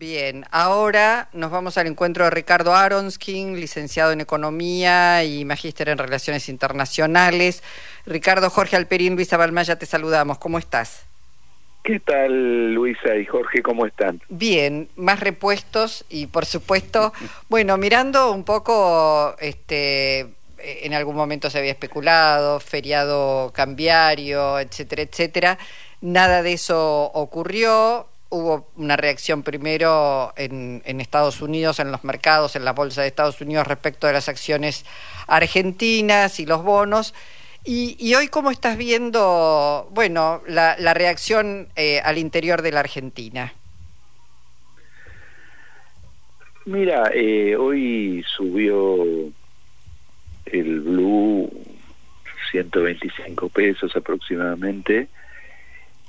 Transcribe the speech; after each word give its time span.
Bien, 0.00 0.46
ahora 0.50 1.28
nos 1.34 1.50
vamos 1.50 1.76
al 1.76 1.86
encuentro 1.86 2.24
de 2.24 2.30
Ricardo 2.30 2.74
Aronskin, 2.74 3.60
licenciado 3.60 4.12
en 4.12 4.22
Economía 4.22 5.22
y 5.24 5.44
magíster 5.44 5.90
en 5.90 5.98
Relaciones 5.98 6.48
Internacionales. 6.48 7.62
Ricardo, 8.06 8.48
Jorge 8.48 8.76
Alperín, 8.76 9.14
Luisa 9.14 9.36
Balmaya, 9.36 9.78
te 9.78 9.84
saludamos. 9.84 10.38
¿Cómo 10.38 10.58
estás? 10.58 11.04
¿Qué 11.84 12.00
tal, 12.00 12.72
Luisa 12.72 13.14
y 13.14 13.26
Jorge? 13.26 13.60
¿Cómo 13.60 13.84
están? 13.84 14.22
Bien, 14.30 14.88
más 14.96 15.20
repuestos 15.20 16.06
y, 16.08 16.28
por 16.28 16.46
supuesto, 16.46 17.12
bueno, 17.50 17.76
mirando 17.76 18.32
un 18.32 18.44
poco, 18.44 19.36
este, 19.38 20.28
en 20.56 20.94
algún 20.94 21.14
momento 21.14 21.50
se 21.50 21.58
había 21.58 21.72
especulado, 21.72 22.58
feriado 22.58 23.52
cambiario, 23.54 24.60
etcétera, 24.60 25.02
etcétera. 25.02 25.58
Nada 26.00 26.42
de 26.42 26.54
eso 26.54 27.10
ocurrió 27.12 28.06
hubo 28.30 28.68
una 28.76 28.96
reacción 28.96 29.42
primero 29.42 30.32
en, 30.36 30.82
Estados 31.00 31.42
Unidos, 31.42 31.80
en 31.80 31.92
los 31.92 32.04
mercados, 32.04 32.56
en 32.56 32.64
la 32.64 32.72
bolsa 32.72 33.02
de 33.02 33.08
Estados 33.08 33.40
Unidos 33.40 33.66
respecto 33.66 34.06
de 34.06 34.12
las 34.12 34.28
acciones 34.28 34.86
argentinas 35.26 36.40
y 36.40 36.46
los 36.46 36.62
bonos. 36.62 37.14
Y, 37.64 38.14
hoy, 38.14 38.28
¿cómo 38.28 38.50
estás 38.50 38.78
viendo, 38.78 39.88
bueno, 39.92 40.42
la, 40.46 40.94
reacción 40.94 41.68
eh, 41.76 42.00
al 42.02 42.16
interior 42.16 42.62
de 42.62 42.72
la 42.72 42.80
Argentina? 42.80 43.52
Mira, 46.64 47.10
eh, 47.12 47.56
hoy 47.56 48.24
subió 48.36 49.04
el 50.46 50.80
Blue 50.80 51.50
125 52.50 53.48
pesos 53.48 53.94
aproximadamente. 53.94 55.08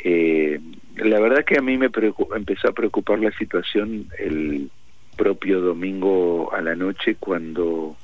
Eh, 0.03 0.59
la 0.95 1.19
verdad 1.19 1.45
que 1.45 1.57
a 1.57 1.61
mí 1.61 1.77
me 1.77 1.89
empezó 2.35 2.69
a 2.69 2.73
preocupar 2.73 3.19
la 3.19 3.31
situación 3.31 4.07
el 4.17 4.69
propio 5.17 5.61
domingo 5.61 6.53
a 6.53 6.61
la 6.61 6.75
noche 6.75 7.15
cuando 7.15 7.95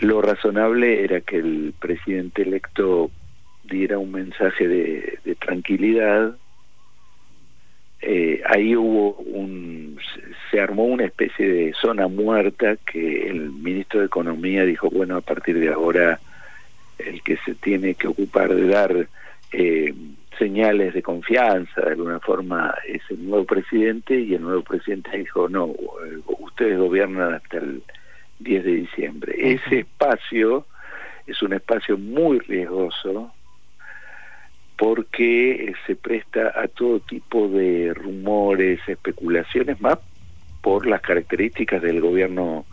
lo 0.00 0.22
razonable 0.22 1.04
era 1.04 1.20
que 1.20 1.36
el 1.36 1.74
presidente 1.78 2.42
electo 2.42 3.10
diera 3.64 3.98
un 3.98 4.12
mensaje 4.12 4.66
de, 4.66 5.36
tranquilidad. 5.38 6.36
Eh, 8.02 8.42
ahí 8.46 8.74
hubo 8.74 9.16
un, 9.16 9.98
se 10.50 10.60
armó 10.60 10.84
una 10.84 11.04
especie 11.04 11.46
de 11.46 11.74
zona 11.80 12.08
muerta 12.08 12.76
que 12.76 13.28
el 13.28 13.50
ministro 13.50 14.00
de 14.00 14.06
Economía 14.06 14.64
dijo, 14.64 14.88
bueno, 14.90 15.16
a 15.16 15.20
partir 15.20 15.58
de 15.58 15.68
ahora 15.68 16.18
el 16.98 17.22
que 17.22 17.36
se 17.44 17.54
tiene 17.54 17.94
que 17.94 18.08
ocupar 18.08 18.54
de 18.54 18.66
dar 18.66 19.06
eh, 19.52 19.94
señales 20.40 20.94
de 20.94 21.02
confianza, 21.02 21.82
de 21.82 21.90
alguna 21.90 22.18
forma, 22.18 22.74
es 22.88 23.02
el 23.10 23.28
nuevo 23.28 23.44
presidente 23.44 24.18
y 24.18 24.34
el 24.34 24.42
nuevo 24.42 24.62
presidente 24.62 25.18
dijo, 25.18 25.48
no, 25.50 25.66
ustedes 26.40 26.78
gobiernan 26.78 27.34
hasta 27.34 27.58
el 27.58 27.82
10 28.38 28.64
de 28.64 28.70
diciembre. 28.72 29.34
Ese 29.38 29.80
espacio 29.80 30.66
es 31.26 31.42
un 31.42 31.52
espacio 31.52 31.98
muy 31.98 32.38
riesgoso 32.38 33.32
porque 34.76 35.74
se 35.86 35.94
presta 35.94 36.54
a 36.58 36.66
todo 36.68 37.00
tipo 37.00 37.48
de 37.48 37.92
rumores, 37.94 38.80
especulaciones, 38.88 39.78
más 39.82 39.98
por 40.62 40.86
las 40.86 41.02
características 41.02 41.82
del 41.82 42.00
gobierno 42.00 42.64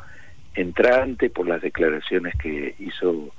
entrante, 0.55 1.29
por 1.29 1.47
las 1.47 1.61
declaraciones 1.61 2.33
que 2.41 2.75
hizo 2.79 3.29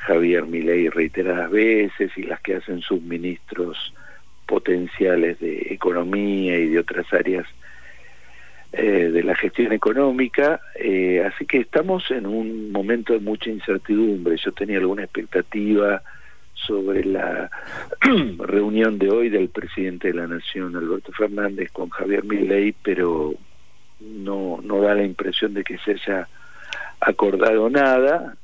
Javier 0.00 0.46
Milei 0.46 0.88
reiteradas 0.88 1.50
veces 1.50 2.10
y 2.16 2.22
las 2.22 2.40
que 2.40 2.56
hacen 2.56 2.80
sus 2.80 3.02
ministros 3.02 3.92
potenciales 4.46 5.38
de 5.40 5.68
economía 5.70 6.58
y 6.58 6.68
de 6.68 6.78
otras 6.78 7.12
áreas 7.12 7.46
eh, 8.72 9.10
de 9.12 9.22
la 9.22 9.34
gestión 9.34 9.72
económica, 9.72 10.60
eh, 10.76 11.24
así 11.24 11.44
que 11.44 11.58
estamos 11.58 12.10
en 12.10 12.26
un 12.26 12.72
momento 12.72 13.12
de 13.12 13.20
mucha 13.20 13.50
incertidumbre. 13.50 14.36
Yo 14.36 14.52
tenía 14.52 14.78
alguna 14.78 15.04
expectativa 15.04 16.02
sobre 16.54 17.04
la 17.04 17.50
reunión 18.38 18.98
de 18.98 19.10
hoy 19.10 19.28
del 19.28 19.48
presidente 19.48 20.08
de 20.08 20.14
la 20.14 20.26
Nación, 20.26 20.76
Alberto 20.76 21.12
Fernández, 21.12 21.70
con 21.72 21.90
Javier 21.90 22.24
Milei, 22.24 22.74
pero 22.82 23.34
no, 24.00 24.60
no 24.62 24.80
da 24.80 24.94
la 24.94 25.04
impresión 25.04 25.52
de 25.52 25.64
que 25.64 25.78
se 25.78 25.92
haya 25.92 26.28
acordado 27.00 27.68
nada 27.70 28.36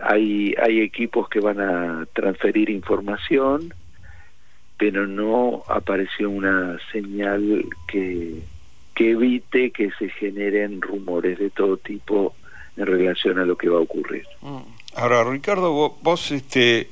hay, 0.00 0.54
hay 0.60 0.80
equipos 0.80 1.28
que 1.28 1.40
van 1.40 1.60
a 1.60 2.06
transferir 2.12 2.70
información, 2.70 3.74
pero 4.76 5.06
no 5.06 5.64
apareció 5.68 6.30
una 6.30 6.78
señal 6.92 7.64
que, 7.88 8.40
que 8.94 9.10
evite 9.10 9.70
que 9.70 9.90
se 9.98 10.08
generen 10.08 10.80
rumores 10.80 11.38
de 11.38 11.50
todo 11.50 11.76
tipo 11.76 12.34
en 12.76 12.86
relación 12.86 13.38
a 13.38 13.44
lo 13.44 13.56
que 13.56 13.68
va 13.68 13.78
a 13.78 13.82
ocurrir. 13.82 14.24
Mm. 14.40 14.58
Ahora, 14.94 15.24
Ricardo, 15.24 15.96
vos, 16.00 16.30
este, 16.30 16.88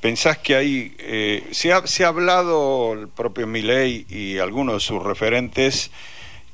pensás 0.00 0.38
que 0.38 0.56
hay, 0.56 0.94
eh, 0.98 1.46
se, 1.50 1.72
ha, 1.72 1.86
se 1.86 2.04
ha 2.04 2.08
hablado 2.08 2.94
el 2.94 3.08
propio 3.08 3.46
Milei 3.46 4.06
y 4.08 4.38
algunos 4.38 4.74
de 4.74 4.80
sus 4.80 5.02
referentes, 5.02 5.90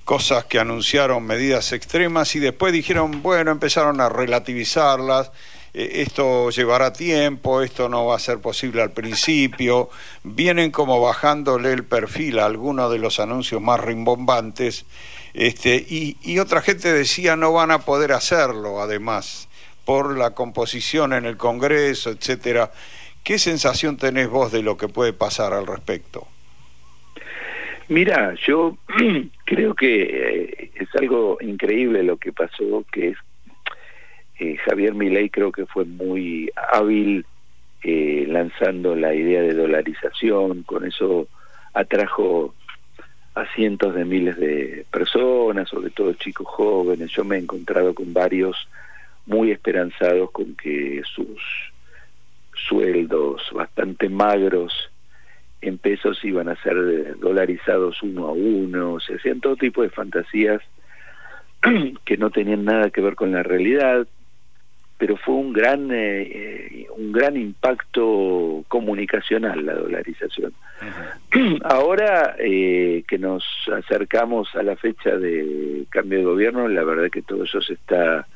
cosas 0.04 0.44
que 0.44 0.58
anunciaron 0.58 1.24
medidas 1.24 1.72
extremas 1.72 2.36
y 2.36 2.40
después 2.40 2.72
dijeron, 2.72 3.22
bueno, 3.22 3.50
empezaron 3.50 4.00
a 4.00 4.08
relativizarlas 4.08 5.32
esto 5.76 6.50
llevará 6.50 6.92
tiempo, 6.92 7.60
esto 7.60 7.88
no 7.88 8.06
va 8.06 8.16
a 8.16 8.18
ser 8.18 8.38
posible 8.38 8.80
al 8.80 8.92
principio, 8.92 9.90
vienen 10.24 10.70
como 10.70 11.00
bajándole 11.00 11.72
el 11.72 11.84
perfil 11.84 12.38
a 12.38 12.46
algunos 12.46 12.90
de 12.90 12.98
los 12.98 13.20
anuncios 13.20 13.60
más 13.60 13.80
rimbombantes, 13.80 14.86
este, 15.34 15.76
y, 15.76 16.16
y 16.22 16.38
otra 16.38 16.62
gente 16.62 16.92
decía 16.92 17.36
no 17.36 17.52
van 17.52 17.70
a 17.70 17.80
poder 17.80 18.12
hacerlo, 18.12 18.80
además, 18.80 19.48
por 19.84 20.16
la 20.16 20.30
composición 20.30 21.12
en 21.12 21.26
el 21.26 21.36
Congreso, 21.36 22.10
etcétera. 22.10 22.72
¿Qué 23.22 23.38
sensación 23.38 23.96
tenés 23.96 24.30
vos 24.30 24.52
de 24.52 24.62
lo 24.62 24.76
que 24.76 24.88
puede 24.88 25.12
pasar 25.12 25.52
al 25.52 25.66
respecto? 25.66 26.26
Mira, 27.88 28.34
yo 28.46 28.78
creo 29.44 29.74
que 29.74 30.02
eh, 30.02 30.70
es 30.74 30.88
algo 30.94 31.38
increíble 31.40 32.02
lo 32.02 32.16
que 32.16 32.32
pasó, 32.32 32.84
que 32.92 33.08
es 33.08 33.16
eh, 34.38 34.56
Javier 34.64 34.94
Milei 34.94 35.30
creo 35.30 35.52
que 35.52 35.66
fue 35.66 35.84
muy 35.84 36.50
hábil 36.72 37.24
eh, 37.82 38.26
lanzando 38.28 38.94
la 38.94 39.14
idea 39.14 39.42
de 39.42 39.54
dolarización, 39.54 40.62
con 40.64 40.84
eso 40.84 41.28
atrajo 41.72 42.54
a 43.34 43.46
cientos 43.54 43.94
de 43.94 44.04
miles 44.04 44.36
de 44.38 44.84
personas, 44.90 45.68
sobre 45.68 45.90
todo 45.90 46.12
chicos 46.14 46.46
jóvenes. 46.46 47.10
Yo 47.12 47.24
me 47.24 47.36
he 47.36 47.40
encontrado 47.40 47.94
con 47.94 48.12
varios 48.12 48.56
muy 49.26 49.50
esperanzados 49.50 50.30
con 50.30 50.54
que 50.54 51.02
sus 51.14 51.40
sueldos 52.54 53.42
bastante 53.52 54.08
magros 54.08 54.90
en 55.60 55.78
pesos 55.78 56.24
iban 56.24 56.48
a 56.48 56.60
ser 56.62 57.18
dolarizados 57.18 58.02
uno 58.02 58.26
a 58.26 58.32
uno, 58.32 59.00
se 59.00 59.14
hacían 59.14 59.40
todo 59.40 59.56
tipo 59.56 59.82
de 59.82 59.90
fantasías 59.90 60.62
que 62.04 62.16
no 62.16 62.30
tenían 62.30 62.64
nada 62.64 62.90
que 62.90 63.00
ver 63.00 63.14
con 63.14 63.32
la 63.32 63.42
realidad 63.42 64.06
pero 64.98 65.16
fue 65.16 65.34
un 65.34 65.52
gran 65.52 65.90
eh, 65.90 66.22
eh, 66.22 66.86
un 66.96 67.12
gran 67.12 67.36
impacto 67.36 68.64
comunicacional 68.68 69.64
la 69.64 69.74
dolarización. 69.74 70.52
Ahora 71.64 72.36
eh, 72.38 73.04
que 73.06 73.18
nos 73.18 73.44
acercamos 73.72 74.54
a 74.54 74.62
la 74.62 74.76
fecha 74.76 75.16
de 75.16 75.84
cambio 75.90 76.18
de 76.18 76.24
gobierno, 76.24 76.68
la 76.68 76.84
verdad 76.84 77.10
que 77.10 77.22
todo 77.22 77.44
eso 77.44 77.60
se 77.60 77.74
está 77.74 78.26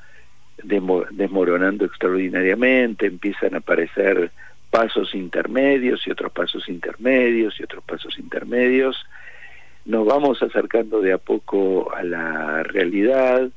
desmoronando 0.62 1.86
extraordinariamente, 1.86 3.06
empiezan 3.06 3.54
a 3.54 3.58
aparecer 3.58 4.30
pasos 4.70 5.14
intermedios 5.14 6.06
y 6.06 6.10
otros 6.10 6.30
pasos 6.32 6.68
intermedios 6.68 7.58
y 7.58 7.62
otros 7.62 7.82
pasos 7.84 8.18
intermedios. 8.18 8.96
Nos 9.86 10.06
vamos 10.06 10.42
acercando 10.42 11.00
de 11.00 11.14
a 11.14 11.18
poco 11.18 11.94
a 11.94 12.02
la 12.02 12.62
realidad 12.62 13.50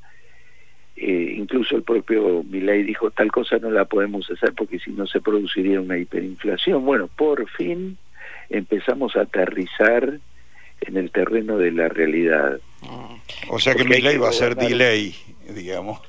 eh, 0.95 1.35
incluso 1.37 1.75
el 1.75 1.83
propio 1.83 2.43
Milei 2.43 2.83
dijo 2.83 3.09
tal 3.11 3.31
cosa 3.31 3.57
no 3.57 3.71
la 3.71 3.85
podemos 3.85 4.29
hacer 4.29 4.53
porque 4.53 4.79
si 4.79 4.91
no 4.91 5.07
se 5.07 5.21
produciría 5.21 5.81
una 5.81 5.97
hiperinflación. 5.97 6.85
Bueno, 6.85 7.07
por 7.07 7.49
fin 7.49 7.97
empezamos 8.49 9.15
a 9.15 9.21
aterrizar 9.21 10.19
en 10.81 10.97
el 10.97 11.11
terreno 11.11 11.57
de 11.57 11.71
la 11.71 11.89
realidad. 11.89 12.59
O 13.49 13.59
sea 13.59 13.73
que 13.73 13.85
Milei 13.85 14.17
va 14.17 14.29
a 14.29 14.33
ser 14.33 14.55
delay, 14.55 15.15
digamos, 15.49 16.01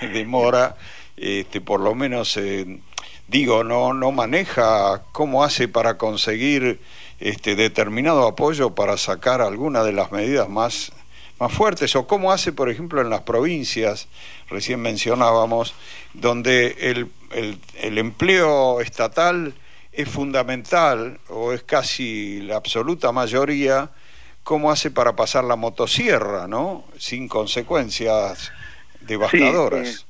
demora, 0.12 0.76
este, 1.16 1.60
por 1.60 1.80
lo 1.80 1.94
menos, 1.94 2.36
eh, 2.36 2.78
digo, 3.26 3.64
no, 3.64 3.92
no 3.94 4.12
maneja 4.12 5.02
cómo 5.12 5.42
hace 5.42 5.66
para 5.66 5.98
conseguir 5.98 6.78
este 7.18 7.56
determinado 7.56 8.26
apoyo 8.26 8.74
para 8.74 8.96
sacar 8.96 9.40
alguna 9.40 9.82
de 9.82 9.92
las 9.92 10.12
medidas 10.12 10.48
más 10.48 10.92
más 11.40 11.52
fuertes, 11.52 11.94
o 11.96 12.06
cómo 12.06 12.32
hace, 12.32 12.52
por 12.52 12.68
ejemplo, 12.68 13.00
en 13.00 13.10
las 13.10 13.22
provincias, 13.22 14.08
recién 14.48 14.80
mencionábamos, 14.80 15.74
donde 16.14 16.76
el, 16.80 17.08
el, 17.32 17.98
empleo 17.98 18.80
estatal 18.80 19.54
es 19.92 20.08
fundamental 20.08 21.18
o 21.28 21.52
es 21.52 21.62
casi 21.62 22.40
la 22.40 22.56
absoluta 22.56 23.12
mayoría, 23.12 23.90
cómo 24.42 24.70
hace 24.70 24.90
para 24.90 25.14
pasar 25.14 25.44
la 25.44 25.56
motosierra, 25.56 26.48
¿no? 26.48 26.84
Sin 26.96 27.28
consecuencias 27.28 28.52
devastadoras. 29.00 30.06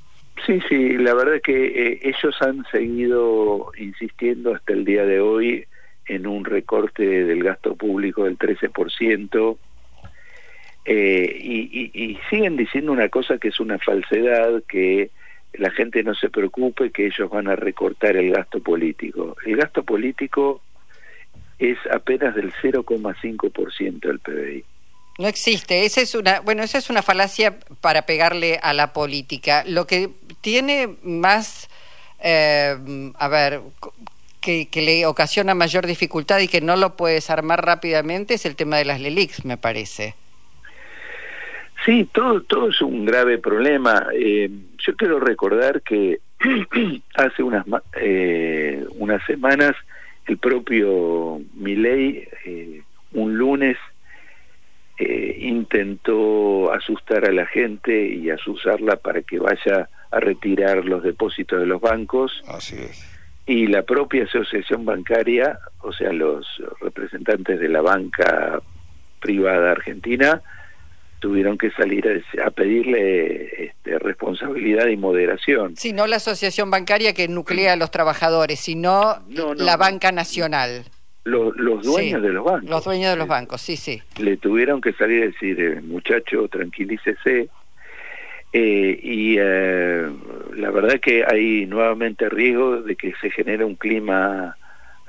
Sí, 0.46 0.52
eh, 0.52 0.60
sí, 0.68 0.92
la 0.96 1.14
verdad 1.14 1.36
es 1.36 1.42
que 1.42 1.66
eh, 1.66 2.00
ellos 2.02 2.36
han 2.40 2.64
seguido 2.70 3.72
insistiendo 3.76 4.54
hasta 4.54 4.72
el 4.72 4.84
día 4.84 5.04
de 5.04 5.20
hoy 5.20 5.66
en 6.06 6.26
un 6.26 6.44
recorte 6.44 7.02
del 7.02 7.42
gasto 7.42 7.74
público 7.74 8.24
del 8.24 8.38
13%. 8.38 9.58
Eh, 10.84 11.38
y, 11.40 11.90
y, 11.92 12.18
siguen 12.30 12.56
diciendo 12.56 12.92
una 12.92 13.08
cosa 13.08 13.38
que 13.38 13.48
es 13.48 13.60
una 13.60 13.78
falsedad, 13.78 14.62
que 14.66 15.10
la 15.54 15.70
gente 15.70 16.02
no 16.02 16.14
se 16.14 16.30
preocupe, 16.30 16.90
que 16.90 17.06
ellos 17.06 17.28
van 17.30 17.48
a 17.48 17.56
recortar 17.56 18.16
el 18.16 18.32
gasto 18.32 18.60
político. 18.60 19.36
El 19.44 19.56
gasto 19.56 19.82
político 19.82 20.62
es 21.58 21.76
apenas 21.92 22.34
del 22.34 22.52
0,5% 22.62 24.00
del 24.00 24.18
PBI. 24.20 24.64
No 25.18 25.26
existe, 25.26 25.84
esa 25.84 26.00
es 26.00 26.14
una, 26.14 26.40
bueno, 26.40 26.62
esa 26.62 26.78
es 26.78 26.90
una 26.90 27.02
falacia 27.02 27.58
para 27.80 28.02
pegarle 28.02 28.60
a 28.62 28.72
la 28.72 28.92
política. 28.92 29.64
Lo 29.66 29.84
que 29.86 30.10
tiene 30.40 30.96
más, 31.02 31.68
eh, 32.20 32.76
a 33.18 33.28
ver, 33.28 33.60
que, 34.40 34.68
le 34.74 35.06
ocasiona 35.06 35.54
mayor 35.54 35.86
dificultad 35.86 36.38
y 36.38 36.48
que 36.48 36.60
no 36.60 36.76
lo 36.76 36.96
puedes 36.96 37.30
armar 37.30 37.64
rápidamente 37.64 38.34
es 38.34 38.46
el 38.46 38.54
tema 38.54 38.78
de 38.78 38.84
las 38.84 39.00
LELIX, 39.00 39.44
me 39.44 39.56
parece. 39.56 40.14
Sí, 41.88 42.06
todo, 42.12 42.42
todo 42.42 42.68
es 42.68 42.82
un 42.82 43.06
grave 43.06 43.38
problema. 43.38 44.08
Eh, 44.12 44.50
yo 44.76 44.94
quiero 44.94 45.18
recordar 45.20 45.80
que 45.80 46.20
hace 47.14 47.42
unas, 47.42 47.64
eh, 47.98 48.84
unas 48.98 49.24
semanas 49.24 49.74
el 50.26 50.36
propio 50.36 51.40
Milei, 51.54 52.28
eh, 52.44 52.82
un 53.12 53.38
lunes, 53.38 53.78
intentó 54.98 56.72
asustar 56.72 57.24
a 57.24 57.32
la 57.32 57.46
gente 57.46 58.06
y 58.06 58.28
asusarla 58.28 58.96
para 58.96 59.22
que 59.22 59.38
vaya 59.38 59.88
a 60.10 60.20
retirar 60.20 60.84
los 60.84 61.02
depósitos 61.02 61.58
de 61.58 61.66
los 61.66 61.80
bancos. 61.80 62.42
Así 62.48 62.76
es 62.76 63.18
y 63.46 63.66
la 63.66 63.82
propia 63.82 64.24
asociación 64.24 64.84
bancaria, 64.84 65.58
o 65.80 65.90
sea, 65.90 66.12
los 66.12 66.46
representantes 66.82 67.58
de 67.58 67.68
la 67.70 67.80
banca 67.80 68.60
privada 69.20 69.70
argentina, 69.70 70.42
tuvieron 71.18 71.58
que 71.58 71.70
salir 71.70 72.22
a, 72.44 72.50
pedirle 72.50 73.64
este, 73.64 73.98
responsabilidad 73.98 74.86
y 74.88 74.96
moderación. 74.96 75.76
Sí, 75.76 75.92
no 75.92 76.06
la 76.06 76.16
asociación 76.16 76.70
bancaria 76.70 77.12
que 77.12 77.28
nuclea 77.28 77.74
a 77.74 77.76
los 77.76 77.90
trabajadores, 77.90 78.60
sino 78.60 79.22
la 79.56 79.76
banca 79.76 80.12
nacional. 80.12 80.84
Los, 81.24 81.54
dueños 81.82 82.22
de 82.22 82.32
los 82.32 82.44
bancos. 82.44 82.70
Los 82.70 82.84
dueños 82.84 83.10
de 83.10 83.16
los 83.16 83.28
bancos, 83.28 83.60
sí, 83.60 83.76
sí. 83.76 84.00
Le 84.18 84.38
tuvieron 84.38 84.80
que 84.80 84.94
salir 84.94 85.24
a 85.24 85.26
decir, 85.26 85.60
eh, 85.60 85.80
muchacho, 85.82 86.48
tranquilícese, 86.48 87.50
eh, 88.52 89.00
y 89.02 89.36
eh, 89.38 90.08
la 90.56 90.70
verdad 90.70 90.98
que 91.00 91.24
hay 91.26 91.66
nuevamente 91.66 92.30
riesgo 92.30 92.80
de 92.80 92.96
que 92.96 93.12
se 93.20 93.30
genere 93.30 93.62
un 93.64 93.74
clima 93.74 94.56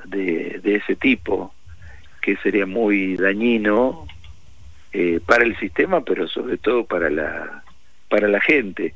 de, 0.04 0.60
de 0.62 0.76
ese 0.76 0.98
tipo 0.98 1.54
que 2.22 2.36
sería 2.38 2.66
muy 2.66 3.16
dañino 3.16 4.06
eh, 4.94 5.20
para 5.26 5.44
el 5.44 5.58
sistema 5.58 6.02
pero 6.02 6.28
sobre 6.28 6.58
todo 6.58 6.86
para 6.86 7.10
la 7.10 7.64
para 8.10 8.28
la 8.28 8.42
gente 8.42 8.94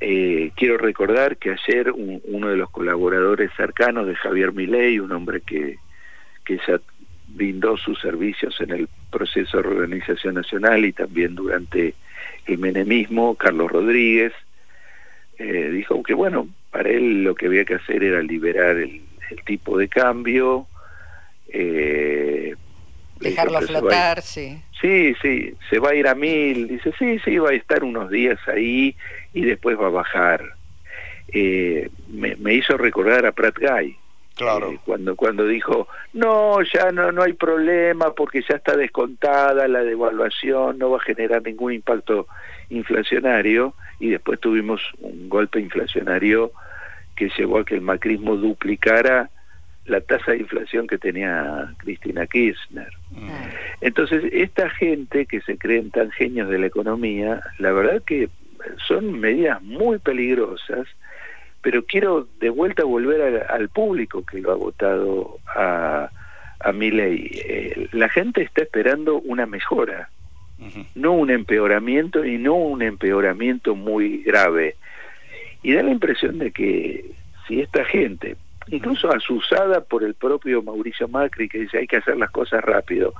eh, 0.00 0.50
quiero 0.56 0.78
recordar 0.78 1.36
que 1.36 1.50
ayer 1.50 1.92
uno 1.92 2.48
de 2.48 2.56
los 2.56 2.70
colaboradores 2.70 3.50
cercanos 3.56 4.06
de 4.06 4.14
Javier 4.16 4.52
Milei 4.52 4.98
un 4.98 5.12
hombre 5.12 5.40
que 5.40 5.78
que 6.44 6.58
ya 6.66 6.80
brindó 7.28 7.76
sus 7.76 8.00
servicios 8.00 8.60
en 8.60 8.70
el 8.70 8.88
proceso 9.10 9.58
de 9.58 9.62
reorganización 9.64 10.34
nacional 10.34 10.84
y 10.84 10.92
también 10.92 11.34
durante 11.34 11.94
el 12.46 12.58
menemismo, 12.58 13.34
Carlos 13.34 13.70
Rodríguez, 13.70 14.32
eh, 15.38 15.70
dijo 15.70 16.02
que 16.02 16.14
bueno, 16.14 16.48
para 16.70 16.90
él 16.90 17.24
lo 17.24 17.34
que 17.34 17.46
había 17.46 17.64
que 17.64 17.74
hacer 17.74 18.02
era 18.02 18.22
liberar 18.22 18.76
el, 18.76 19.02
tipo 19.44 19.78
de 19.78 19.88
cambio. 19.88 20.66
Eh, 21.48 22.56
Dejarlo 23.20 23.60
flotar, 23.60 24.22
sí. 24.22 24.62
Sí, 24.80 25.14
sí, 25.20 25.54
se 25.68 25.78
va 25.78 25.90
a 25.90 25.94
ir 25.94 26.08
a 26.08 26.14
mil. 26.14 26.68
Dice, 26.68 26.92
sí, 26.98 27.18
sí, 27.24 27.38
va 27.38 27.50
a 27.50 27.54
estar 27.54 27.84
unos 27.84 28.10
días 28.10 28.38
ahí 28.48 28.96
y 29.34 29.42
después 29.42 29.78
va 29.78 29.86
a 29.86 29.90
bajar. 29.90 30.54
Eh, 31.32 31.90
me, 32.08 32.34
me, 32.36 32.54
hizo 32.54 32.76
recordar 32.76 33.26
a 33.26 33.32
Pratt 33.32 33.58
Guy. 33.58 33.96
Claro. 34.36 34.72
Eh, 34.72 34.78
cuando, 34.84 35.16
cuando 35.16 35.46
dijo, 35.46 35.86
no, 36.14 36.62
ya 36.62 36.90
no, 36.92 37.12
no 37.12 37.22
hay 37.22 37.34
problema 37.34 38.14
porque 38.14 38.42
ya 38.48 38.56
está 38.56 38.74
descontada 38.74 39.68
la 39.68 39.82
devaluación, 39.82 40.78
no 40.78 40.90
va 40.90 40.96
a 40.96 41.02
generar 41.02 41.42
ningún 41.42 41.74
impacto 41.74 42.26
inflacionario 42.70 43.74
y 43.98 44.08
después 44.08 44.40
tuvimos 44.40 44.80
un 45.00 45.28
golpe 45.28 45.60
inflacionario 45.60 46.52
que 47.14 47.30
llevó 47.36 47.58
a 47.58 47.64
que 47.66 47.74
el 47.74 47.82
macrismo 47.82 48.36
duplicara 48.36 49.28
la 49.90 50.00
tasa 50.00 50.32
de 50.32 50.38
inflación 50.38 50.86
que 50.86 50.98
tenía 50.98 51.72
Cristina 51.78 52.26
Kirchner. 52.26 52.90
Entonces, 53.80 54.24
esta 54.32 54.70
gente 54.70 55.26
que 55.26 55.40
se 55.42 55.58
creen 55.58 55.90
tan 55.90 56.10
genios 56.10 56.48
de 56.48 56.58
la 56.58 56.66
economía, 56.66 57.42
la 57.58 57.72
verdad 57.72 58.02
que 58.06 58.28
son 58.86 59.18
medidas 59.20 59.60
muy 59.62 59.98
peligrosas 59.98 60.86
pero 61.62 61.84
quiero 61.84 62.26
de 62.40 62.50
vuelta 62.50 62.84
volver 62.84 63.46
al 63.50 63.68
público 63.68 64.24
que 64.24 64.40
lo 64.40 64.52
ha 64.52 64.56
votado 64.56 65.38
a, 65.46 66.10
a 66.60 66.72
mi 66.72 66.90
ley. 66.90 67.30
Eh, 67.44 67.88
la 67.92 68.08
gente 68.08 68.42
está 68.42 68.62
esperando 68.62 69.20
una 69.20 69.46
mejora, 69.46 70.10
no 70.94 71.12
un 71.12 71.30
empeoramiento 71.30 72.24
y 72.24 72.38
no 72.38 72.54
un 72.54 72.82
empeoramiento 72.82 73.74
muy 73.74 74.22
grave. 74.22 74.76
Y 75.62 75.72
da 75.72 75.82
la 75.82 75.90
impresión 75.90 76.38
de 76.38 76.50
que 76.50 77.12
si 77.46 77.60
esta 77.60 77.84
gente, 77.84 78.36
incluso 78.70 79.12
asusada 79.12 79.80
por 79.80 80.04
el 80.04 80.14
propio 80.14 80.62
Mauricio 80.62 81.08
Macri, 81.08 81.48
que 81.48 81.60
dice 81.60 81.78
hay 81.78 81.86
que 81.86 81.96
hacer 81.96 82.16
las 82.16 82.30
cosas 82.30 82.62
rápido, 82.62 83.14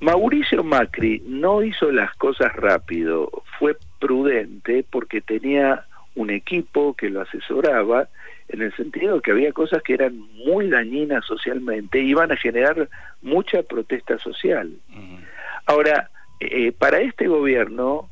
Mauricio 0.00 0.62
Macri 0.62 1.22
no 1.26 1.62
hizo 1.62 1.90
las 1.90 2.14
cosas 2.16 2.52
rápido, 2.54 3.30
fue 3.58 3.76
prudente 3.98 4.84
porque 4.90 5.20
tenía 5.20 5.84
un 6.14 6.30
equipo 6.30 6.94
que 6.94 7.10
lo 7.10 7.22
asesoraba 7.22 8.08
en 8.48 8.62
el 8.62 8.74
sentido 8.76 9.16
de 9.16 9.22
que 9.22 9.30
había 9.30 9.52
cosas 9.52 9.82
que 9.82 9.94
eran 9.94 10.16
muy 10.46 10.68
dañinas 10.68 11.24
socialmente 11.24 12.00
y 12.00 12.10
iban 12.10 12.30
a 12.30 12.36
generar 12.36 12.88
mucha 13.22 13.62
protesta 13.62 14.18
social. 14.18 14.72
Ahora, 15.66 16.10
eh, 16.40 16.72
para 16.72 17.00
este 17.00 17.26
gobierno, 17.26 18.10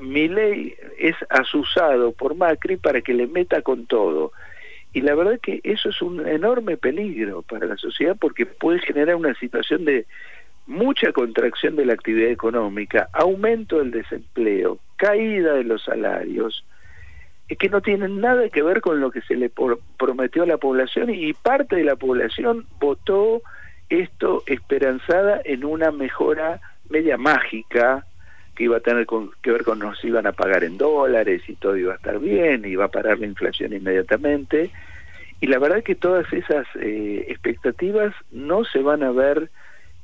mi 0.00 0.28
ley 0.28 0.74
es 0.98 1.16
asusado 1.28 2.12
por 2.12 2.36
Macri 2.36 2.76
para 2.76 3.00
que 3.00 3.14
le 3.14 3.26
meta 3.26 3.62
con 3.62 3.86
todo. 3.86 4.32
Y 4.92 5.00
la 5.00 5.14
verdad 5.14 5.40
que 5.40 5.60
eso 5.64 5.88
es 5.88 6.02
un 6.02 6.26
enorme 6.26 6.76
peligro 6.76 7.42
para 7.42 7.66
la 7.66 7.76
sociedad 7.76 8.16
porque 8.18 8.46
puede 8.46 8.80
generar 8.80 9.16
una 9.16 9.34
situación 9.34 9.84
de 9.84 10.06
mucha 10.66 11.12
contracción 11.12 11.76
de 11.76 11.86
la 11.86 11.94
actividad 11.94 12.30
económica, 12.30 13.08
aumento 13.12 13.78
del 13.78 13.90
desempleo, 13.90 14.78
caída 14.96 15.54
de 15.54 15.64
los 15.64 15.82
salarios, 15.82 16.64
que 17.58 17.68
no 17.68 17.80
tienen 17.80 18.20
nada 18.20 18.48
que 18.48 18.62
ver 18.62 18.80
con 18.80 19.00
lo 19.00 19.10
que 19.10 19.20
se 19.22 19.34
le 19.34 19.50
prometió 19.98 20.42
a 20.42 20.46
la 20.46 20.56
población 20.56 21.10
y 21.10 21.32
parte 21.32 21.76
de 21.76 21.84
la 21.84 21.96
población 21.96 22.66
votó 22.80 23.42
esto 23.88 24.42
esperanzada 24.46 25.40
en 25.44 25.64
una 25.64 25.90
mejora 25.90 26.60
media 26.88 27.18
mágica 27.18 28.06
que 28.54 28.64
iba 28.64 28.76
a 28.76 28.80
tener 28.80 29.06
que 29.42 29.50
ver 29.50 29.64
con 29.64 29.78
nos 29.78 30.02
iban 30.04 30.26
a 30.26 30.32
pagar 30.32 30.64
en 30.64 30.78
dólares 30.78 31.42
y 31.48 31.54
todo 31.54 31.76
iba 31.76 31.92
a 31.92 31.96
estar 31.96 32.18
bien, 32.18 32.64
iba 32.64 32.84
a 32.84 32.88
parar 32.88 33.18
la 33.18 33.26
inflación 33.26 33.72
inmediatamente. 33.72 34.70
Y 35.40 35.46
la 35.46 35.58
verdad 35.58 35.82
que 35.82 35.94
todas 35.94 36.30
esas 36.32 36.66
eh, 36.80 37.24
expectativas 37.28 38.14
no 38.30 38.64
se 38.64 38.80
van 38.80 39.02
a 39.02 39.10
ver 39.10 39.50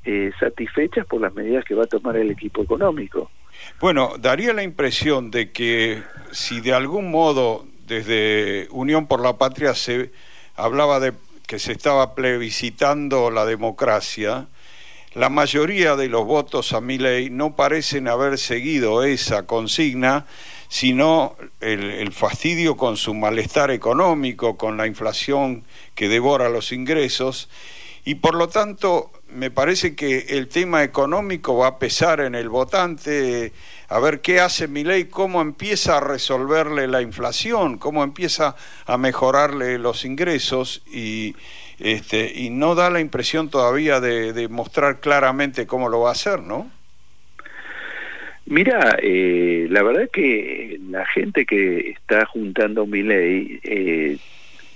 eh, 0.05 0.33
satisfechas 0.41 1.07
por 1.07 1.21
las 1.21 1.35
medidas 1.35 1.65
que 1.65 1.75
va 1.75 1.85
a 1.85 1.87
tomar 1.87 2.17
el 2.17 2.31
equipo 2.31 2.63
económico. 2.63 3.31
Bueno, 3.81 4.15
daría 4.19 4.53
la 4.53 4.63
impresión 4.63 5.31
de 5.31 5.53
que 5.53 6.03
si 6.33 6.61
de 6.61 6.73
algún 6.73 7.11
modo 7.11 7.67
desde 7.87 8.69
Unión 8.71 9.07
por 9.07 9.21
la 9.21 9.39
Patria 9.39 9.75
se 9.75 10.11
hablaba 10.57 11.01
de 11.01 11.13
que 11.47 11.59
se 11.59 11.73
estaba 11.73 12.15
plebiscitando 12.15 13.31
la 13.31 13.47
democracia, 13.47 14.49
la 15.19 15.31
mayoría 15.31 15.97
de 15.97 16.09
los 16.09 16.25
votos 16.25 16.73
a 16.73 16.81
mi 16.81 16.97
ley 16.97 17.29
no 17.29 17.57
parecen 17.57 18.07
haber 18.07 18.39
seguido 18.39 19.03
esa 19.03 19.47
consigna, 19.47 20.27
sino 20.69 21.35
el, 21.61 21.91
el, 21.91 22.13
fastidio 22.13 22.77
con 22.77 22.97
su 22.97 23.15
malestar 23.15 23.73
económico, 23.73 24.57
con 24.57 24.77
la 24.77 24.87
inflación 24.87 25.65
que 25.97 26.09
devora 26.09 26.49
los 26.49 26.71
ingresos, 26.71 27.49
y 28.05 28.15
por 28.15 28.37
lo 28.37 28.49
tanto 28.49 29.11
me 29.29 29.51
parece 29.51 29.97
que 29.97 30.27
el 30.29 30.47
tema 30.47 30.85
económico 30.85 31.57
va 31.57 31.67
a 31.67 31.79
pesar 31.81 32.21
en 32.21 32.37
el 32.37 32.49
votante, 32.49 33.53
a 33.89 33.99
ver 33.99 34.21
qué 34.21 34.41
hace 34.41 34.69
mi 34.69 34.85
ley, 34.85 35.07
cómo 35.07 35.41
empieza 35.41 35.97
a 35.97 36.01
resolverle 36.01 36.87
la 36.87 37.03
inflación, 37.03 37.77
cómo 37.77 38.05
empieza 38.05 38.55
a 38.87 38.97
mejorarle 38.97 39.79
los 39.79 40.05
ingresos 40.05 40.81
y, 40.87 41.35
este, 41.79 42.33
y 42.35 42.51
no 42.51 42.75
da 42.75 42.91
la 42.91 43.01
impresión 43.01 43.51
todavía 43.51 44.01
de, 44.01 44.33
de 44.33 44.49
mostrar 44.49 45.01
claramente 45.01 45.67
cómo 45.67 45.89
lo 45.89 46.01
va 46.01 46.11
a 46.11 46.13
hacer, 46.13 46.41
¿no? 46.41 46.71
Mira, 48.51 48.99
eh, 49.03 49.67
la 49.69 49.83
verdad 49.83 50.09
que 50.11 50.81
la 50.89 51.05
gente 51.05 51.45
que 51.45 51.91
está 51.91 52.25
juntando 52.25 52.87
mi 52.87 53.03
ley 53.03 53.61
eh, 53.63 54.17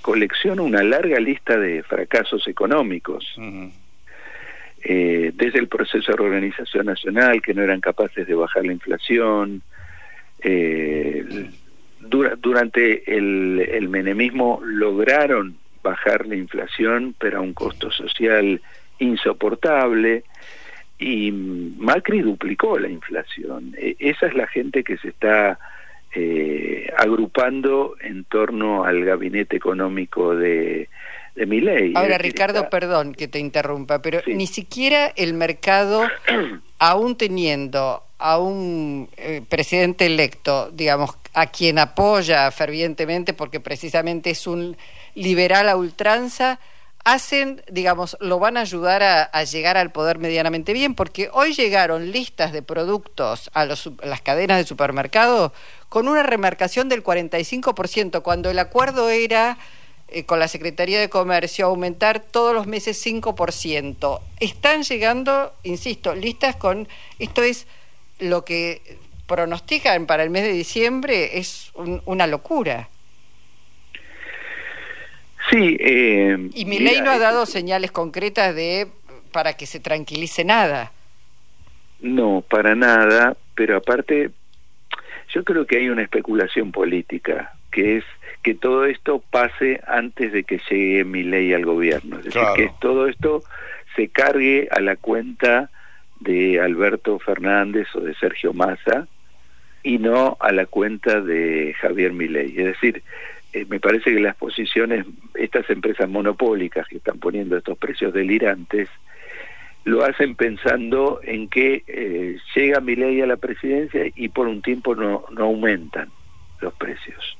colecciona 0.02 0.60
una 0.60 0.82
larga 0.82 1.18
lista 1.18 1.56
de 1.56 1.82
fracasos 1.82 2.46
económicos. 2.48 3.34
Eh, 4.84 5.32
desde 5.34 5.58
el 5.58 5.68
proceso 5.68 6.12
de 6.12 6.18
reorganización 6.18 6.84
nacional, 6.84 7.40
que 7.40 7.54
no 7.54 7.62
eran 7.62 7.80
capaces 7.80 8.26
de 8.26 8.34
bajar 8.34 8.66
la 8.66 8.72
inflación, 8.72 9.62
durante 12.40 13.16
el, 13.16 13.60
el 13.72 13.88
menemismo 13.88 14.60
lograron 14.62 15.56
bajar 15.82 16.26
la 16.26 16.36
inflación, 16.36 17.14
pero 17.18 17.38
a 17.38 17.40
un 17.40 17.54
costo 17.54 17.90
social 17.90 18.60
insoportable 18.98 20.24
y 20.98 21.32
Macri 21.32 22.20
duplicó 22.20 22.78
la 22.78 22.88
inflación. 22.88 23.74
E, 23.76 23.96
esa 23.98 24.26
es 24.26 24.34
la 24.34 24.46
gente 24.46 24.84
que 24.84 24.96
se 24.98 25.08
está 25.08 25.58
eh, 26.14 26.92
agrupando 26.96 27.96
en 28.00 28.24
torno 28.24 28.84
al 28.84 29.04
gabinete 29.04 29.56
económico 29.56 30.36
de, 30.36 30.88
de 31.34 31.46
ley. 31.46 31.92
Ahora, 31.96 32.18
Ricardo, 32.18 32.68
perdón 32.70 33.14
que 33.14 33.28
te 33.28 33.38
interrumpa, 33.38 34.00
pero 34.02 34.20
ni 34.26 34.46
siquiera 34.46 35.12
el 35.16 35.34
mercado, 35.34 36.06
aún 36.78 37.16
teniendo 37.16 38.02
a 38.18 38.38
un 38.38 39.08
eh, 39.16 39.42
presidente 39.48 40.06
electo, 40.06 40.70
digamos, 40.70 41.18
a 41.34 41.46
quien 41.46 41.78
apoya 41.78 42.50
fervientemente 42.50 43.32
porque 43.32 43.58
precisamente 43.58 44.30
es 44.30 44.46
un 44.46 44.76
liberal 45.14 45.68
a 45.68 45.76
ultranza, 45.76 46.58
hacen, 47.04 47.62
digamos, 47.70 48.16
lo 48.20 48.38
van 48.38 48.56
a 48.56 48.60
ayudar 48.60 49.02
a, 49.02 49.44
llegar 49.44 49.76
al 49.76 49.90
poder 49.90 50.18
medianamente 50.18 50.72
bien, 50.72 50.94
porque 50.94 51.30
hoy 51.32 51.52
llegaron 51.52 52.12
listas 52.12 52.52
de 52.52 52.62
productos 52.62 53.50
a, 53.54 53.64
las 53.64 54.20
cadenas 54.22 54.58
de 54.58 54.64
supermercado 54.64 55.52
con 55.88 56.08
una 56.08 56.22
remarcación 56.22 56.88
del 56.88 57.02
45%, 57.02 58.22
cuando 58.22 58.50
el 58.50 58.58
acuerdo 58.58 59.10
era 59.10 59.58
eh, 60.08 60.24
con 60.24 60.38
la 60.38 60.48
Secretaría 60.48 61.00
de 61.00 61.08
Comercio 61.08 61.66
aumentar 61.66 62.20
todos 62.20 62.54
los 62.54 62.66
meses 62.66 63.04
5%. 63.04 64.20
Están 64.40 64.82
llegando, 64.84 65.52
insisto, 65.64 66.14
listas 66.14 66.56
con, 66.56 66.88
esto 67.18 67.42
es 67.42 67.66
lo 68.18 68.44
que 68.44 68.98
pronostican 69.26 70.06
para 70.06 70.22
el 70.22 70.30
mes 70.30 70.44
de 70.44 70.52
diciembre, 70.52 71.38
es 71.38 71.72
una 72.04 72.26
locura. 72.26 72.88
Sí. 75.52 75.76
Eh, 75.78 76.50
y 76.54 76.64
mi 76.64 76.78
ley 76.78 77.00
no 77.02 77.10
ha 77.10 77.18
dado 77.18 77.46
señales 77.46 77.92
concretas 77.92 78.54
de 78.54 78.88
para 79.32 79.54
que 79.54 79.66
se 79.66 79.80
tranquilice 79.80 80.44
nada. 80.44 80.92
No, 82.00 82.42
para 82.48 82.74
nada, 82.74 83.36
pero 83.54 83.76
aparte, 83.76 84.30
yo 85.32 85.44
creo 85.44 85.66
que 85.66 85.78
hay 85.78 85.88
una 85.88 86.02
especulación 86.02 86.72
política, 86.72 87.54
que 87.70 87.98
es 87.98 88.04
que 88.42 88.54
todo 88.54 88.86
esto 88.86 89.22
pase 89.30 89.80
antes 89.86 90.32
de 90.32 90.44
que 90.44 90.60
llegue 90.68 91.04
mi 91.04 91.22
ley 91.22 91.52
al 91.52 91.64
gobierno. 91.64 92.18
Es 92.18 92.24
decir, 92.24 92.42
que 92.56 92.70
todo 92.80 93.06
esto 93.06 93.42
se 93.94 94.08
cargue 94.08 94.68
a 94.70 94.80
la 94.80 94.96
cuenta 94.96 95.70
de 96.20 96.60
Alberto 96.60 97.18
Fernández 97.18 97.86
o 97.94 98.00
de 98.00 98.14
Sergio 98.14 98.52
Massa 98.52 99.06
y 99.82 99.98
no 99.98 100.36
a 100.40 100.52
la 100.52 100.66
cuenta 100.66 101.20
de 101.20 101.74
Javier 101.80 102.12
Milei. 102.12 102.58
Es 102.58 102.66
decir, 102.66 103.02
eh, 103.52 103.66
me 103.68 103.80
parece 103.80 104.12
que 104.12 104.20
las 104.20 104.36
posiciones, 104.36 105.06
estas 105.34 105.68
empresas 105.70 106.08
monopólicas 106.08 106.86
que 106.88 106.96
están 106.96 107.18
poniendo 107.18 107.56
estos 107.56 107.76
precios 107.78 108.12
delirantes, 108.12 108.88
lo 109.84 110.04
hacen 110.04 110.36
pensando 110.36 111.20
en 111.22 111.48
que 111.48 111.82
eh, 111.86 112.38
llega 112.54 112.80
mi 112.80 112.94
ley 112.94 113.20
a 113.20 113.26
la 113.26 113.36
presidencia 113.36 114.04
y 114.14 114.28
por 114.28 114.46
un 114.46 114.62
tiempo 114.62 114.94
no, 114.94 115.24
no 115.30 115.44
aumentan 115.44 116.08
los 116.60 116.72
precios. 116.74 117.36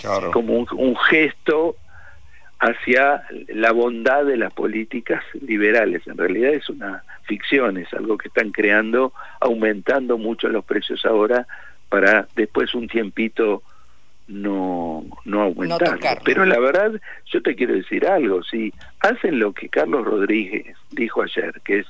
Claro. 0.00 0.30
Como 0.30 0.54
un, 0.54 0.66
un 0.72 0.96
gesto 0.96 1.76
hacia 2.58 3.24
la 3.48 3.72
bondad 3.72 4.24
de 4.24 4.36
las 4.36 4.52
políticas 4.52 5.22
liberales. 5.40 6.06
En 6.06 6.16
realidad 6.16 6.52
es 6.52 6.68
una 6.68 7.02
ficción, 7.24 7.76
es 7.76 7.92
algo 7.92 8.16
que 8.16 8.28
están 8.28 8.50
creando, 8.50 9.12
aumentando 9.40 10.16
mucho 10.16 10.48
los 10.48 10.64
precios 10.64 11.04
ahora 11.04 11.46
para 11.88 12.28
después 12.34 12.74
un 12.74 12.88
tiempito 12.88 13.62
no, 14.28 15.04
no 15.24 15.42
aumentar. 15.42 15.98
Pero 16.24 16.44
la 16.44 16.58
verdad, 16.58 16.92
yo 17.26 17.42
te 17.42 17.54
quiero 17.54 17.74
decir 17.74 18.06
algo, 18.06 18.42
si 18.42 18.72
hacen 19.00 19.38
lo 19.38 19.52
que 19.52 19.68
Carlos 19.68 20.04
Rodríguez 20.04 20.76
dijo 20.90 21.22
ayer, 21.22 21.60
que 21.64 21.80
es 21.80 21.86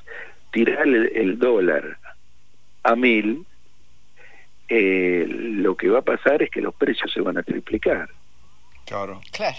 tirar 0.53 0.87
el, 0.87 1.39
dólar 1.39 1.99
a 2.83 2.97
mil, 2.97 3.47
eh, 4.69 5.27
lo 5.29 5.77
que 5.77 5.89
va 5.89 6.01
a 6.01 6.03
pasar 6.03 6.43
es 6.43 6.51
que 6.51 6.61
los 6.61 6.75
precios 6.75 7.13
se 7.13 7.21
van 7.21 7.39
a 7.39 7.43
triplicar. 7.43 8.09
Claro. 8.85 9.21
Claro. 9.33 9.57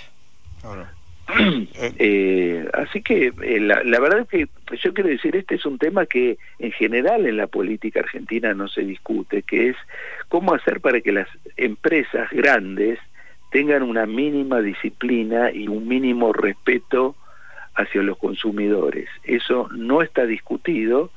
claro. 0.61 0.87
Eh, 1.99 2.67
así 2.73 3.01
que 3.01 3.33
eh, 3.41 3.59
la, 3.59 3.83
la, 3.83 3.99
verdad 3.99 4.21
es 4.21 4.27
que 4.27 4.47
yo 4.77 4.93
quiero 4.93 5.09
decir, 5.09 5.35
este 5.35 5.55
es 5.55 5.65
un 5.65 5.77
tema 5.77 6.05
que 6.05 6.37
en 6.59 6.71
general 6.71 7.25
en 7.25 7.37
la 7.37 7.47
política 7.47 7.99
argentina 7.99 8.53
no 8.53 8.67
se 8.67 8.81
discute, 8.81 9.43
que 9.43 9.69
es 9.69 9.75
cómo 10.27 10.53
hacer 10.53 10.79
para 10.79 11.01
que 11.01 11.11
las 11.11 11.27
empresas 11.55 12.29
grandes 12.31 12.99
tengan 13.51 13.83
una 13.83 14.05
mínima 14.05 14.61
disciplina 14.61 15.51
y 15.51 15.67
un 15.67 15.87
mínimo 15.87 16.33
respeto 16.33 17.15
hacia 17.75 18.01
los 18.01 18.17
consumidores. 18.17 19.09
Eso 19.23 19.69
no 19.71 20.01
está 20.01 20.25
discutido. 20.25 21.11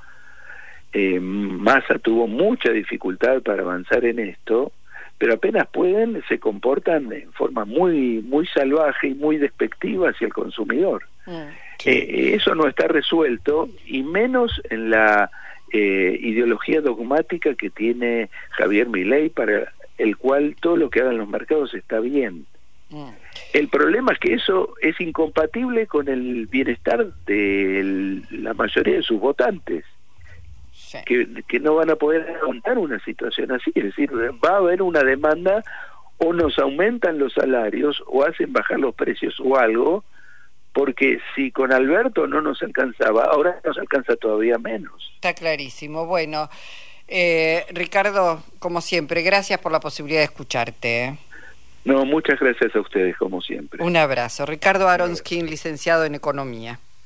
Eh, 0.93 1.21
Massa 1.21 1.99
tuvo 1.99 2.27
mucha 2.27 2.71
dificultad 2.71 3.43
para 3.43 3.63
avanzar 3.63 4.05
en 4.05 4.19
esto 4.19 4.73
pero 5.21 5.35
apenas 5.35 5.69
pueden 5.69 6.23
se 6.29 6.39
comportan 6.39 7.13
en 7.13 7.31
forma 7.35 7.67
muy 7.67 8.23
muy 8.23 8.47
salvaje 8.47 9.09
y 9.09 9.15
muy 9.15 9.37
despectiva 9.37 10.09
hacia 10.09 10.27
el 10.27 10.33
consumidor. 10.33 11.05
Mm. 11.27 11.49
Eh, 11.85 12.33
eso 12.35 12.55
no 12.55 12.67
está 12.67 12.89
resuelto 12.89 13.69
y 13.85 14.03
menos 14.03 14.63
en 14.71 14.89
la 14.89 15.31
eh, 15.75 16.19
ideología 16.23 16.81
dogmática 16.81 17.55
que 17.55 17.69
tiene 17.69 18.31
Javier 18.53 18.89
Milei 18.89 19.29
para 19.29 19.71
el 19.99 20.17
cual 20.17 20.57
todo 20.59 20.79
lo 20.79 20.89
que 20.89 21.03
hagan 21.03 21.19
los 21.19 21.29
mercados 21.29 21.75
está 21.75 22.01
bien. 22.01 22.47
Mm. 22.89 23.11
El 23.53 23.69
problema 23.69 24.13
es 24.15 24.19
que 24.21 24.33
eso 24.33 24.73
es 24.81 24.99
incompatible 25.03 25.87
con 25.87 26.09
el 26.09 26.47
bienestar 26.47 27.13
de 27.27 28.23
la 28.31 28.55
mayoría 28.55 28.97
de 28.97 29.03
sus 29.03 29.21
votantes 29.21 29.85
que, 31.05 31.61
no 31.61 31.77
van 31.77 31.91
a 31.91 31.97
poder 31.97 32.39
aguantar 32.43 32.79
una 32.79 32.99
situación 33.05 33.53
así. 33.53 33.73
Es 33.75 33.85
decir, 33.85 34.11
va 34.13 34.51
a 34.51 34.57
haber 34.57 34.83
una 34.83 35.03
demanda 35.03 35.63
o 36.19 36.33
nos 36.33 36.59
aumentan 36.59 37.19
los 37.19 37.33
salarios 37.33 38.03
o 38.07 38.25
hacen 38.25 38.53
bajar 38.53 38.79
los 38.79 38.95
precios 38.95 39.35
o 39.43 39.57
algo, 39.57 40.05
porque 40.73 41.19
si 41.35 41.51
con 41.51 41.73
Alberto 41.73 42.27
no 42.27 42.41
nos 42.41 42.63
alcanzaba, 42.63 43.25
ahora 43.25 43.61
nos 43.65 43.79
alcanza 43.79 44.17
todavía 44.17 44.59
menos. 44.59 45.13
Está 45.15 45.35
clarísimo. 45.35 46.07
Bueno, 46.07 46.49
eh, 47.09 47.65
Ricardo, 47.71 48.43
como 48.59 48.81
siempre, 48.81 49.23
gracias 49.23 49.59
por 49.61 49.73
la 49.73 49.81
posibilidad 49.81 50.21
de 50.21 50.27
escucharte. 50.27 51.05
¿eh? 51.05 51.19
No, 51.85 52.05
muchas 52.05 52.39
gracias 52.39 52.75
a 52.77 52.81
ustedes, 52.81 53.17
como 53.17 53.41
siempre. 53.41 53.83
Un 53.83 53.97
abrazo. 53.97 54.45
Ricardo 54.47 54.89
Aronskin, 54.89 55.47
licenciado 55.47 56.05
en 56.05 56.15
Economía. 56.15 56.79